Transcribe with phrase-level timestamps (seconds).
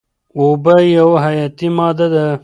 [0.37, 2.25] اوبه یوه حیاتي ماده ده.